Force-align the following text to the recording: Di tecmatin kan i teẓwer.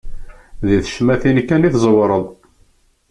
Di 0.67 0.77
tecmatin 0.85 1.37
kan 1.47 1.65
i 1.67 1.69
teẓwer. 1.73 2.11